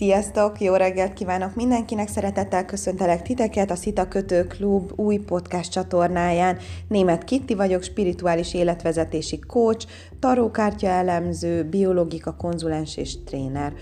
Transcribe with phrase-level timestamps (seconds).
[0.00, 0.60] Sziasztok!
[0.60, 2.08] Jó reggelt kívánok mindenkinek!
[2.08, 6.58] Szeretettel köszöntelek titeket a Szita Kötő Klub új podcast csatornáján.
[6.88, 9.86] Német Kitti vagyok, spirituális életvezetési coach,
[10.18, 13.72] tarókártya elemző, biológika konzulens és tréner.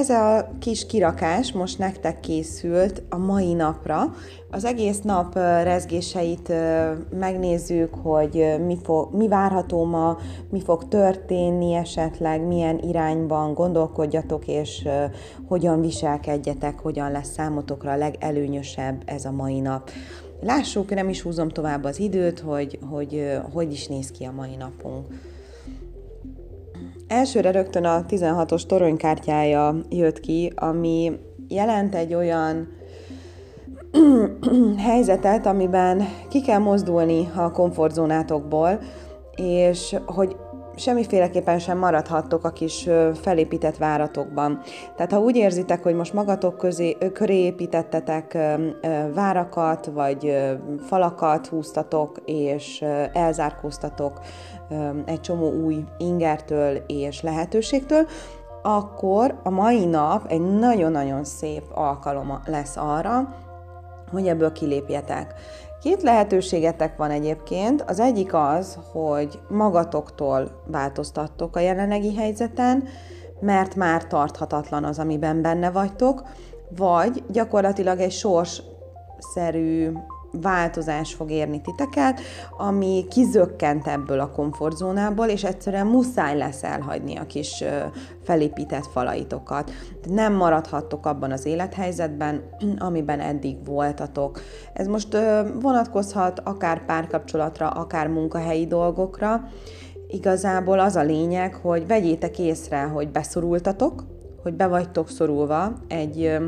[0.00, 4.14] Ez a kis kirakás most nektek készült a mai napra.
[4.50, 6.52] Az egész nap rezgéseit
[7.18, 10.16] megnézzük, hogy mi, fog, mi várható ma,
[10.50, 14.88] mi fog történni esetleg, milyen irányban gondolkodjatok, és
[15.48, 19.90] hogyan viselkedjetek, hogyan lesz számotokra a legelőnyösebb ez a mai nap.
[20.40, 24.56] Lássuk, nem is húzom tovább az időt, hogy hogy, hogy is néz ki a mai
[24.56, 25.06] napunk.
[27.08, 31.12] Elsőre rögtön a 16-os toronykártyája jött ki, ami
[31.48, 32.68] jelent egy olyan
[34.86, 38.78] helyzetet, amiben ki kell mozdulni a komfortzónátokból,
[39.36, 40.36] és hogy
[40.76, 44.60] semmiféleképpen sem maradhattok a kis felépített váratokban.
[44.96, 48.38] Tehát ha úgy érzitek, hogy most magatok közé, köré építettetek
[49.14, 50.36] várakat, vagy
[50.86, 54.20] falakat húztatok, és elzárkóztatok
[55.04, 58.06] egy csomó új ingertől és lehetőségtől,
[58.62, 63.34] akkor a mai nap egy nagyon-nagyon szép alkalom lesz arra,
[64.12, 65.34] hogy ebből kilépjetek.
[65.80, 67.82] Két lehetőségetek van egyébként.
[67.82, 72.84] Az egyik az, hogy magatoktól változtattok a jelenlegi helyzeten,
[73.40, 76.22] mert már tarthatatlan az, amiben benne vagytok,
[76.76, 79.92] vagy gyakorlatilag egy sorsszerű
[80.42, 82.20] változás fog érni titeket,
[82.58, 87.64] ami kizökkent ebből a komfortzónából, és egyszerűen muszáj lesz elhagyni a kis
[88.24, 89.70] felépített falaitokat.
[90.08, 92.42] Nem maradhattok abban az élethelyzetben,
[92.78, 94.40] amiben eddig voltatok.
[94.72, 95.16] Ez most
[95.60, 99.48] vonatkozhat akár párkapcsolatra, akár munkahelyi dolgokra.
[100.08, 104.04] Igazából az a lényeg, hogy vegyétek észre, hogy beszorultatok,
[104.42, 106.38] hogy be vagytok szorulva egy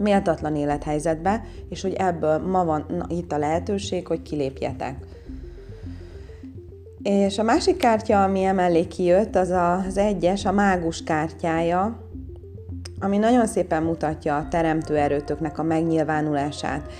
[0.00, 4.96] méltatlan élethelyzetbe, és hogy ebből ma van na, itt a lehetőség, hogy kilépjetek.
[7.02, 12.08] És a másik kártya, ami emellé kijött, az az egyes, a mágus kártyája,
[13.00, 16.92] ami nagyon szépen mutatja a teremtő erőtöknek a megnyilvánulását.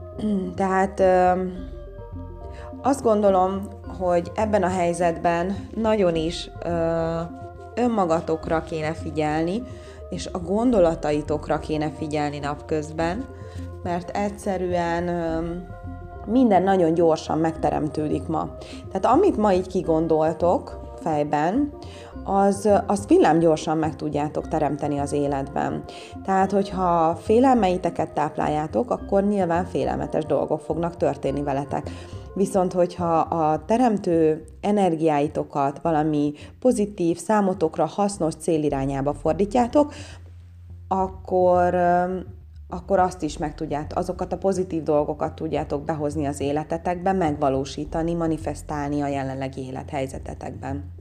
[0.56, 1.02] Tehát
[2.82, 6.50] azt gondolom, hogy ebben a helyzetben nagyon is
[7.74, 9.62] önmagatokra kéne figyelni,
[10.10, 13.24] és a gondolataitokra kéne figyelni napközben,
[13.82, 15.04] mert egyszerűen
[16.26, 18.48] minden nagyon gyorsan megteremtődik ma.
[18.92, 21.72] Tehát amit ma így kigondoltok fejben,
[22.24, 25.84] az, az villám gyorsan meg tudjátok teremteni az életben.
[26.24, 31.90] Tehát, hogyha félelmeiteket tápláljátok, akkor nyilván félelmetes dolgok fognak történni veletek.
[32.38, 39.92] Viszont, hogyha a teremtő energiáitokat valami pozitív, számotokra hasznos célirányába fordítjátok,
[40.88, 41.74] akkor
[42.68, 49.00] akkor azt is meg tudjátok, azokat a pozitív dolgokat tudjátok behozni az életetekbe, megvalósítani, manifestálni
[49.00, 50.97] a jelenlegi élethelyzetetekben.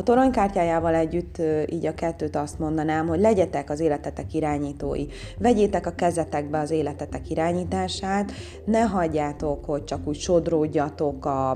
[0.00, 5.06] A toronykártyájával együtt így a kettőt azt mondanám, hogy legyetek az életetek irányítói.
[5.38, 8.32] Vegyétek a kezetekbe az életetek irányítását,
[8.64, 11.50] ne hagyjátok, hogy csak úgy sodródjatok a,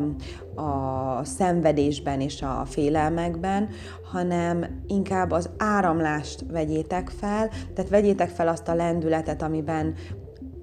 [0.54, 3.68] a szenvedésben és a félelmekben,
[4.12, 9.94] hanem inkább az áramlást vegyétek fel, tehát vegyétek fel azt a lendületet, amiben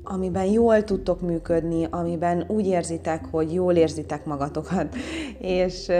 [0.03, 4.95] amiben jól tudtok működni, amiben úgy érzitek, hogy jól érzitek magatokat,
[5.39, 5.91] és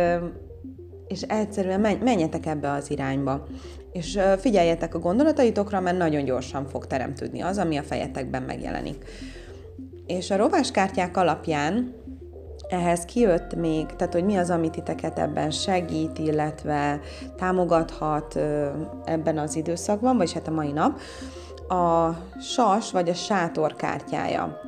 [1.11, 3.45] és egyszerűen menjetek ebbe az irányba.
[3.91, 9.05] És figyeljetek a gondolataitokra, mert nagyon gyorsan fog teremtődni az, ami a fejetekben megjelenik.
[10.07, 11.95] És a rováskártyák alapján
[12.69, 16.99] ehhez kijött még, tehát hogy mi az, amit titeket ebben segít, illetve
[17.38, 18.39] támogathat
[19.05, 20.99] ebben az időszakban, vagy hát a mai nap,
[21.67, 24.61] a sas vagy a sátor kártyája.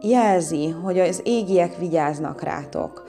[0.00, 3.04] Jelzi, hogy az égiek vigyáznak rátok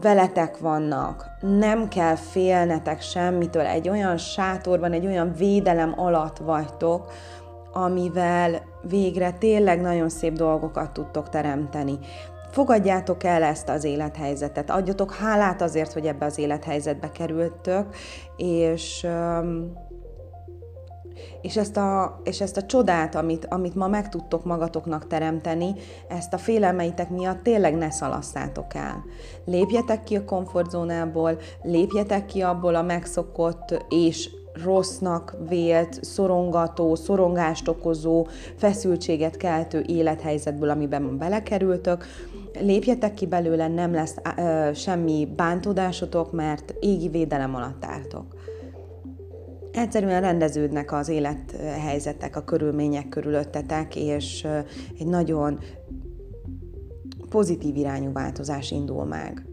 [0.00, 7.12] veletek vannak, nem kell félnetek semmitől, egy olyan sátorban, egy olyan védelem alatt vagytok,
[7.72, 11.98] amivel végre tényleg nagyon szép dolgokat tudtok teremteni.
[12.50, 17.86] Fogadjátok el ezt az élethelyzetet, adjatok hálát azért, hogy ebbe az élethelyzetbe kerültök,
[18.36, 19.06] és
[21.42, 25.74] és ezt a, és ezt a csodát, amit, amit ma meg tudtok magatoknak teremteni,
[26.08, 29.04] ezt a félelmeitek miatt tényleg ne szalasszátok el.
[29.44, 34.30] Lépjetek ki a komfortzónából, lépjetek ki abból a megszokott és
[34.64, 38.26] rossznak vélt, szorongató, szorongást okozó,
[38.56, 42.04] feszültséget keltő élethelyzetből, amiben belekerültök.
[42.60, 48.24] Lépjetek ki belőle, nem lesz ö, semmi bántódásotok, mert égi védelem alatt álltok.
[49.76, 54.46] Egyszerűen rendeződnek az élethelyzetek, a körülmények körülöttetek, és
[54.98, 55.58] egy nagyon
[57.28, 59.46] pozitív irányú változás indul meg.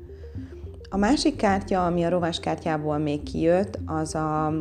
[0.90, 4.54] A másik kártya, ami a rovás kártyából még kijött, az a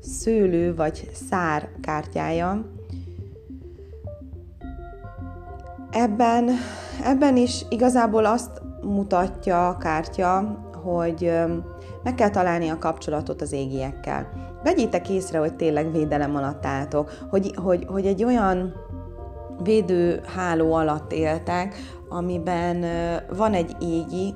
[0.00, 2.70] szőlő vagy szár kártyája.
[5.90, 6.48] Ebben,
[7.04, 10.38] ebben is igazából azt mutatja a kártya,
[10.82, 11.32] hogy
[12.02, 14.47] meg kell találni a kapcsolatot az égiekkel.
[14.62, 18.74] Vegyétek észre, hogy tényleg védelem alatt álltok, hogy, hogy, hogy egy olyan
[19.62, 21.74] védőháló alatt éltek,
[22.08, 22.84] amiben
[23.36, 24.34] van egy égi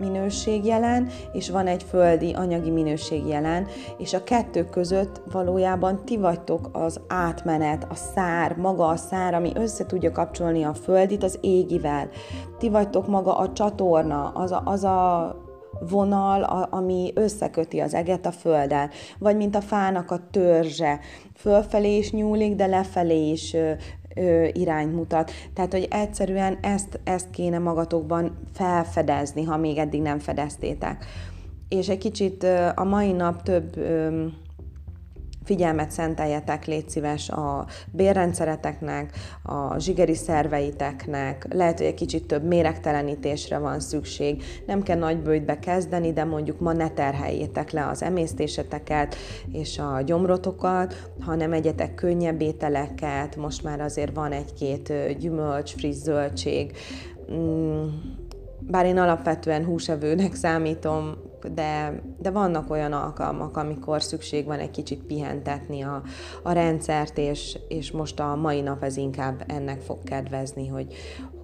[0.00, 3.66] minőség jelen, és van egy földi anyagi minőség jelen,
[3.98, 9.52] és a kettő között valójában ti vagytok az átmenet, a szár, maga a szár, ami
[9.54, 12.08] össze tudja kapcsolni a földit az égivel.
[12.58, 15.36] Ti vagytok maga a csatorna, az a, az a
[15.78, 21.00] vonal, a, ami összeköti az eget a földdel, vagy mint a fának a törzse,
[21.34, 23.72] fölfelé is nyúlik, de lefelé is ö,
[24.14, 25.30] ö, irányt mutat.
[25.54, 31.04] Tehát, hogy egyszerűen ezt, ezt kéne magatokban felfedezni, ha még eddig nem fedeztétek.
[31.68, 34.26] És egy kicsit ö, a mai nap több ö,
[35.50, 39.12] figyelmet szenteljetek, légy szíves a bérrendszereteknek,
[39.42, 45.58] a zsigeri szerveiteknek, lehet, hogy egy kicsit több méregtelenítésre van szükség, nem kell nagy bőjtbe
[45.58, 49.16] kezdeni, de mondjuk ma ne terheljétek le az emésztéseteket
[49.52, 56.72] és a gyomrotokat, hanem egyetek könnyebb ételeket, most már azért van egy-két gyümölcs, friss zöldség,
[57.32, 57.84] mm,
[58.60, 65.02] bár én alapvetően húsevőnek számítom, de, de vannak olyan alkalmak, amikor szükség van egy kicsit
[65.02, 66.02] pihentetni a,
[66.42, 70.94] a rendszert, és, és most a mai nap ez inkább ennek fog kedvezni, hogy,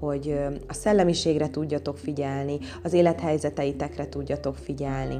[0.00, 0.38] hogy
[0.68, 5.18] a szellemiségre tudjatok figyelni, az élethelyzeteitekre tudjatok figyelni.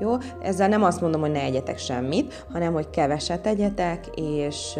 [0.00, 0.16] Jó?
[0.42, 4.78] Ezzel nem azt mondom, hogy ne egyetek semmit, hanem hogy keveset egyetek, és,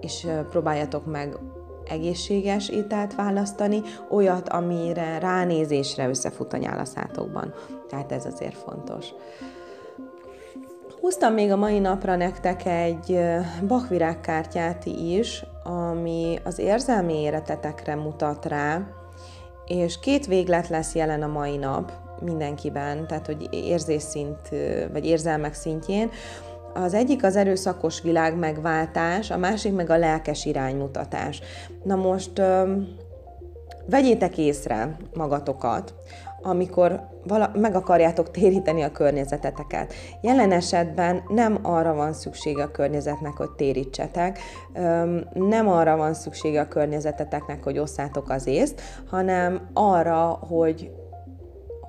[0.00, 1.38] és próbáljatok meg
[1.88, 7.54] egészséges ételt választani, olyat, amire ránézésre összefut a nyálaszátokban.
[7.88, 9.06] Tehát ez azért fontos.
[11.00, 13.18] Húztam még a mai napra nektek egy
[13.66, 18.82] bakvirágkártyát is, ami az érzelmi éretetekre mutat rá,
[19.66, 24.48] és két véglet lesz jelen a mai nap mindenkiben, tehát hogy érzésszint,
[24.92, 26.10] vagy érzelmek szintjén.
[26.74, 31.40] Az egyik az erőszakos világ megváltás, a másik meg a lelkes iránymutatás.
[31.84, 32.42] Na most
[33.86, 35.94] vegyétek észre magatokat,
[36.42, 39.94] amikor vala, meg akarjátok téríteni a környezeteteket.
[40.20, 44.38] Jelen esetben nem arra van szüksége a környezetnek, hogy térítsetek,
[45.34, 50.90] nem arra van szüksége a környezeteteknek, hogy osszátok az észt, hanem arra, hogy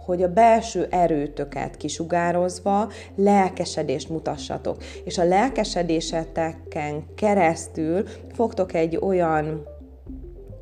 [0.10, 4.84] hogy a belső erőtöket kisugározva lelkesedést mutassatok.
[5.04, 9.64] És a lelkesedéseteken keresztül fogtok egy olyan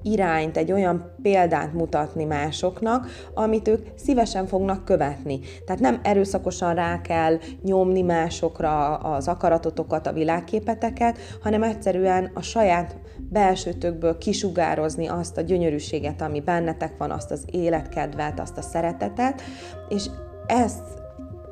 [0.02, 5.40] irányt, egy olyan példát mutatni másoknak, amit ők szívesen fognak követni.
[5.66, 12.96] Tehát nem erőszakosan rá kell nyomni másokra az akaratotokat, a világképeteket, hanem egyszerűen a saját
[13.30, 19.42] belsőtökből kisugározni azt a gyönyörűséget, ami bennetek van, azt az életkedvet, azt a szeretetet,
[19.90, 20.06] és
[20.48, 20.84] ezt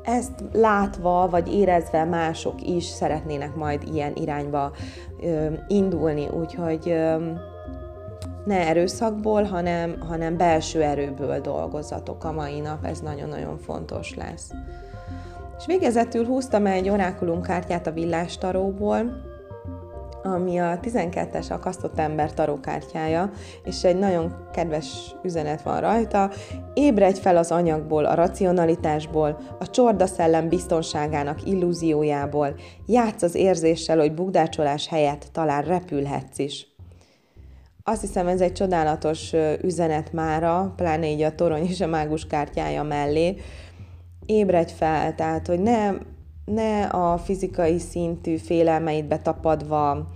[0.06, 4.72] ezt látva, vagy érezve mások is szeretnének majd ilyen irányba
[5.22, 7.30] ö, indulni, úgyhogy ö,
[8.46, 14.50] ne erőszakból, hanem, hanem belső erőből dolgozzatok a mai nap, ez nagyon-nagyon fontos lesz.
[15.58, 19.24] És végezetül húztam egy orákulum kártyát a villástaróból,
[20.22, 23.30] ami a 12-es akasztott ember tarókártyája,
[23.64, 26.30] és egy nagyon kedves üzenet van rajta.
[26.74, 32.54] Ébredj fel az anyagból, a racionalitásból, a csorda szellem biztonságának illúziójából,
[32.86, 36.75] játsz az érzéssel, hogy bugdácsolás helyett talán repülhetsz is.
[37.88, 42.82] Azt hiszem, ez egy csodálatos üzenet mára, pláne így a torony és a mágus kártyája
[42.82, 43.36] mellé.
[44.26, 45.90] Ébredj fel, tehát, hogy ne,
[46.44, 50.06] ne a fizikai szintű félelmeidbe tapadva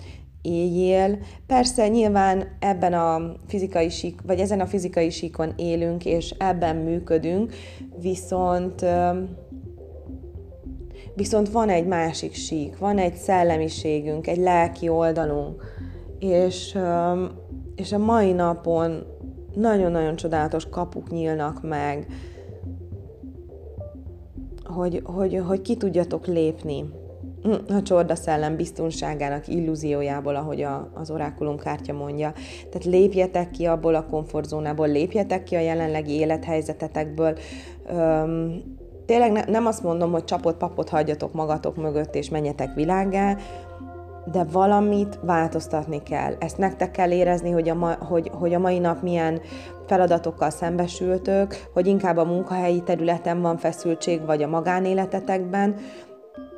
[0.43, 1.19] éljél.
[1.47, 7.55] Persze nyilván ebben a fizikai sík, vagy ezen a fizikai síkon élünk, és ebben működünk,
[8.01, 8.85] viszont
[11.15, 15.65] viszont van egy másik sík, van egy szellemiségünk, egy lelki oldalunk,
[16.19, 16.79] és
[17.81, 19.03] és a mai napon
[19.55, 22.07] nagyon-nagyon csodálatos kapuk nyílnak meg,
[24.65, 26.85] hogy, hogy, hogy ki tudjatok lépni
[27.69, 32.33] a csorda szellem biztonságának illúziójából, ahogy a, az orákulum kártya mondja.
[32.57, 37.39] Tehát lépjetek ki abból a komfortzónából, lépjetek ki a jelenlegi élethelyzetetekből,
[37.89, 38.63] öm,
[39.07, 43.37] tényleg ne, nem azt mondom, hogy csapott papot hagyjatok magatok mögött, és menjetek világgá,
[44.25, 46.35] de valamit változtatni kell.
[46.39, 49.41] Ezt nektek kell érezni, hogy a, ma, hogy, hogy a mai nap milyen
[49.87, 55.75] feladatokkal szembesültök, hogy inkább a munkahelyi területen van feszültség, vagy a magánéletetekben,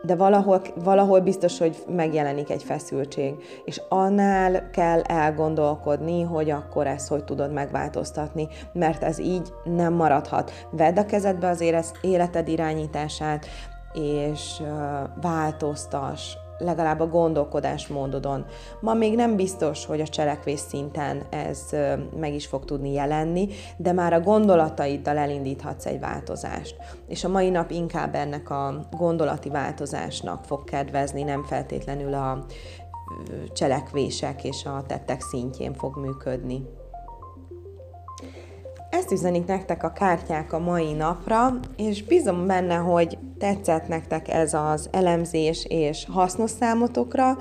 [0.02, 3.34] de valahol, valahol biztos, hogy megjelenik egy feszültség.
[3.64, 10.52] És annál kell elgondolkodni, hogy akkor ezt hogy tudod megváltoztatni, mert ez így nem maradhat.
[10.70, 11.64] Vedd a kezedbe az
[12.00, 13.46] életed irányítását,
[13.92, 14.62] és
[15.20, 18.44] változtas, legalább a gondolkodásmódodon.
[18.80, 21.76] Ma még nem biztos, hogy a cselekvés szinten ez
[22.16, 26.76] meg is fog tudni jelenni, de már a gondolataiddal elindíthatsz egy változást.
[27.08, 32.44] És a mai nap inkább ennek a gondolati változásnak fog kedvezni, nem feltétlenül a
[33.52, 36.64] cselekvések és a tettek szintjén fog működni.
[38.90, 44.54] Ezt üzenik nektek a kártyák a mai napra, és bízom benne, hogy tetszett nektek ez
[44.54, 47.36] az elemzés és hasznos számotokra,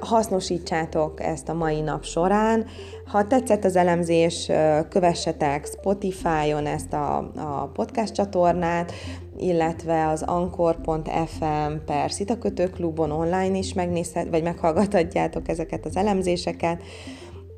[0.00, 2.66] hasznosítsátok ezt a mai nap során.
[3.06, 4.50] Ha tetszett az elemzés,
[4.88, 8.92] kövessetek Spotify-on ezt a, a podcast csatornát,
[9.36, 16.82] illetve az ankor.fm per Szitakötőklubon online is megnézhet, vagy meghallgathatjátok ezeket az elemzéseket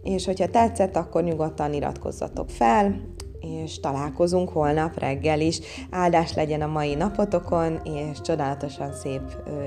[0.03, 3.01] és hogyha tetszett, akkor nyugodtan iratkozzatok fel,
[3.41, 5.61] és találkozunk holnap reggel is.
[5.91, 9.23] Áldás legyen a mai napotokon, és csodálatosan szép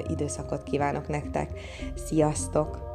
[0.07, 1.49] időszakot kívánok nektek.
[2.05, 2.92] Sziasztok!